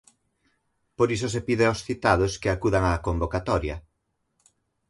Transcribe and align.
Por 0.97 1.07
iso 1.15 1.27
se 1.33 1.41
pide 1.47 1.65
ós 1.73 1.79
citados 1.87 2.33
que 2.41 2.49
acudan 2.51 2.83
á 2.89 2.91
convocatoria. 3.07 3.75